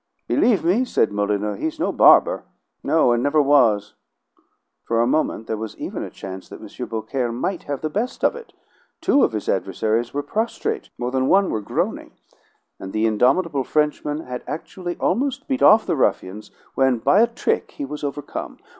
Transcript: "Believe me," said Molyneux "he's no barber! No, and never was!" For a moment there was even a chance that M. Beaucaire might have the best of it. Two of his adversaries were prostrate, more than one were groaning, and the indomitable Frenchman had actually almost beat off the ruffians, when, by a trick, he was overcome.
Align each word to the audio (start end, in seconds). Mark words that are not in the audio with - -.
"Believe 0.27 0.65
me," 0.65 0.83
said 0.83 1.11
Molyneux 1.11 1.57
"he's 1.57 1.79
no 1.79 1.91
barber! 1.91 2.43
No, 2.81 3.11
and 3.11 3.21
never 3.21 3.39
was!" 3.39 3.93
For 4.83 4.99
a 4.99 5.05
moment 5.05 5.45
there 5.45 5.57
was 5.57 5.77
even 5.77 6.01
a 6.01 6.09
chance 6.09 6.49
that 6.49 6.59
M. 6.59 6.87
Beaucaire 6.87 7.31
might 7.31 7.61
have 7.65 7.81
the 7.81 7.87
best 7.91 8.23
of 8.23 8.35
it. 8.35 8.51
Two 8.99 9.23
of 9.23 9.33
his 9.33 9.47
adversaries 9.47 10.11
were 10.11 10.23
prostrate, 10.23 10.89
more 10.97 11.11
than 11.11 11.27
one 11.27 11.51
were 11.51 11.61
groaning, 11.61 12.13
and 12.79 12.93
the 12.93 13.05
indomitable 13.05 13.63
Frenchman 13.63 14.21
had 14.21 14.41
actually 14.47 14.97
almost 14.99 15.47
beat 15.47 15.61
off 15.61 15.85
the 15.85 15.95
ruffians, 15.95 16.49
when, 16.73 16.97
by 16.97 17.21
a 17.21 17.27
trick, 17.27 17.69
he 17.77 17.85
was 17.85 18.03
overcome. 18.03 18.57